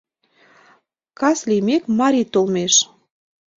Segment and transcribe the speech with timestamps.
[1.19, 2.73] Кас лиймек, Мари толмеш